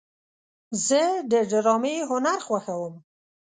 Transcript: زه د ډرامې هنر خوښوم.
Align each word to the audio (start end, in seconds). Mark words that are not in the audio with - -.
زه 0.87 1.01
د 1.31 1.33
ډرامې 1.51 1.95
هنر 2.09 2.39
خوښوم. 2.45 2.95